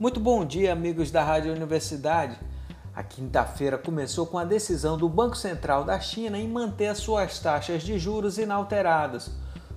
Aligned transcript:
Muito 0.00 0.20
bom 0.20 0.44
dia, 0.44 0.72
amigos 0.72 1.10
da 1.10 1.24
Rádio 1.24 1.52
Universidade. 1.52 2.38
A 2.94 3.02
quinta-feira 3.02 3.76
começou 3.76 4.26
com 4.26 4.38
a 4.38 4.44
decisão 4.44 4.96
do 4.96 5.08
Banco 5.08 5.36
Central 5.36 5.82
da 5.82 5.98
China 5.98 6.38
em 6.38 6.46
manter 6.46 6.86
as 6.86 6.98
suas 6.98 7.40
taxas 7.40 7.82
de 7.82 7.98
juros 7.98 8.38
inalteradas, 8.38 9.28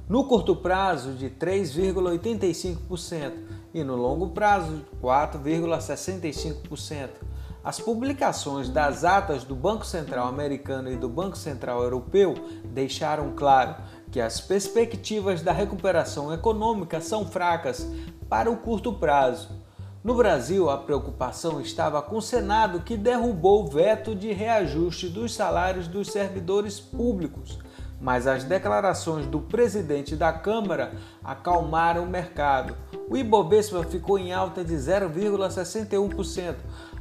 no 0.08 0.26
curto 0.26 0.56
prazo 0.56 1.14
de 1.14 1.28
3,85% 1.28 3.34
e 3.74 3.84
no 3.84 3.96
longo 3.96 4.30
prazo 4.30 4.76
de 4.76 4.86
4,65%. 5.02 7.10
As 7.64 7.80
publicações 7.80 8.70
das 8.70 9.04
atas 9.04 9.44
do 9.44 9.56
Banco 9.56 9.88
Central 9.88 10.28
americano 10.28 10.92
e 10.92 10.98
do 10.98 11.10
Banco 11.10 11.36
Central 11.36 11.82
europeu 11.82 12.36
deixaram 12.66 13.34
claro 13.36 13.76
que 14.12 14.22
as 14.22 14.40
perspectivas 14.40 15.42
da 15.42 15.52
recuperação 15.52 16.32
econômica 16.32 17.02
são 17.02 17.26
fracas 17.26 17.88
para 18.30 18.52
o 18.52 18.58
curto 18.58 18.94
prazo 18.94 19.60
no 20.04 20.16
Brasil, 20.16 20.68
a 20.68 20.80
preocupação 20.80 21.62
estava 21.62 22.02
com 22.02 22.18
o 22.18 22.22
Senado, 22.22 22.80
que 22.80 22.98
derrubou 22.98 23.64
o 23.64 23.68
veto 23.68 24.16
de 24.16 24.34
reajuste 24.34 25.08
dos 25.08 25.32
salários 25.32 25.88
dos 25.88 26.08
servidores 26.08 26.80
públicos. 26.80 27.60
Mas 28.00 28.26
as 28.26 28.44
declarações 28.44 29.28
do 29.28 29.40
presidente 29.40 30.16
da 30.16 30.34
Câmara 30.34 30.94
acalmaram 31.24 32.04
o 32.04 32.10
mercado. 32.10 32.76
O 33.08 33.16
Ibovespa 33.16 33.84
ficou 33.84 34.18
em 34.18 34.34
alta 34.34 34.64
de 34.64 34.74
0,61% 34.74 36.56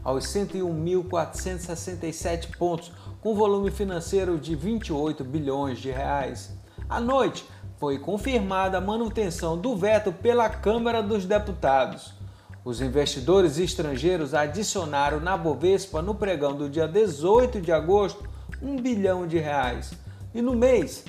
aos 0.05 0.27
101.467 0.27 2.55
pontos, 2.59 2.93
com 3.23 3.35
volume 3.35 3.71
financeiro 3.71 4.37
de 4.37 4.55
28 4.55 5.25
bilhões 5.25 5.79
de 5.79 5.91
reais. 5.91 6.55
À 6.87 7.01
noite, 7.01 7.49
foi 7.79 7.99
confirmada 7.99 8.77
a 8.77 8.81
manutenção 8.81 9.57
do 9.57 9.75
veto 9.75 10.13
pela 10.13 10.51
Câmara 10.51 11.03
dos 11.03 11.25
Deputados. 11.25 12.20
Os 12.63 12.83
investidores 12.83 13.59
estrangeiros 13.59 14.35
adicionaram 14.35 15.19
na 15.19 15.35
Bovespa 15.37 16.03
no 16.03 16.15
pregão 16.15 16.55
do 16.55 16.69
dia 16.69 16.87
18 16.87 17.59
de 17.59 17.73
agosto 17.73 18.29
1 18.61 18.77
bilhão 18.83 19.27
de 19.27 19.39
reais 19.39 19.93
e 20.35 20.43
no 20.43 20.55
mês 20.55 21.05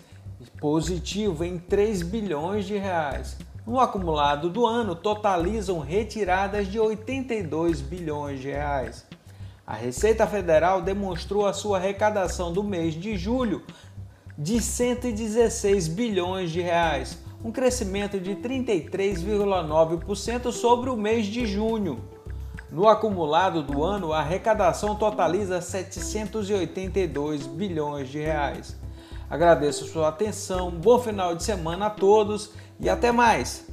positivo 0.62 1.44
em 1.44 1.58
3 1.58 2.04
bilhões 2.04 2.66
de 2.66 2.78
reais. 2.78 3.36
No 3.68 3.80
acumulado 3.80 4.50
do 4.50 4.66
ano 4.66 4.96
totalizam 4.96 5.80
retiradas 5.80 6.68
de 6.68 6.80
82 6.80 7.82
bilhões 7.82 8.40
de 8.40 8.50
reais. 8.50 9.06
A 9.68 9.76
Receita 9.76 10.26
Federal 10.26 10.82
demonstrou 10.82 11.46
a 11.46 11.54
sua 11.54 11.78
arrecadação 11.78 12.52
do 12.54 12.64
mês 12.64 12.94
de 12.94 13.18
julho 13.18 13.62
de 14.38 14.62
116 14.62 15.90
bilhões 15.90 16.50
de 16.50 16.62
reais, 16.62 17.18
um 17.44 17.52
crescimento 17.52 18.20
de 18.20 18.36
33,9% 18.36 20.52
sobre 20.52 20.90
o 20.90 20.98
mês 20.98 21.26
de 21.26 21.46
junho. 21.46 22.04
No 22.72 22.88
acumulado 22.88 23.64
do 23.64 23.84
ano, 23.84 24.14
a 24.14 24.20
arrecadação 24.20 24.96
totaliza 24.96 25.60
782 25.60 27.48
bilhões 27.48 28.08
de 28.10 28.20
reais. 28.20 28.80
Agradeço 29.30 29.86
sua 29.86 30.08
atenção, 30.10 30.72
bom 30.72 31.00
final 31.00 31.36
de 31.36 31.44
semana 31.44 31.88
a 31.88 31.90
todos 31.90 32.54
e 32.80 32.88
até 32.90 33.12
mais! 33.12 33.70